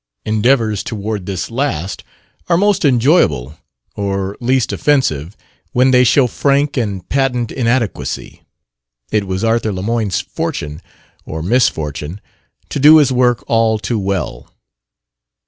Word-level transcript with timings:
Endeavors 0.25 0.81
toward 0.83 1.27
this 1.27 1.51
last 1.51 2.03
are 2.49 2.57
most 2.57 2.83
enjoyable 2.83 3.59
or 3.95 4.35
least 4.39 4.73
offensive 4.73 5.37
when 5.73 5.91
they 5.91 6.03
show 6.03 6.25
frank 6.25 6.75
and 6.75 7.07
patent 7.07 7.51
inadequacy. 7.51 8.41
It 9.11 9.27
was 9.27 9.43
Arthur 9.43 9.71
Lemoyne's 9.71 10.19
fortune 10.19 10.81
or 11.23 11.43
misfortune 11.43 12.19
to 12.69 12.79
do 12.79 12.97
his 12.97 13.11
work 13.11 13.43
all 13.45 13.77
too 13.77 13.99
well. 13.99 14.49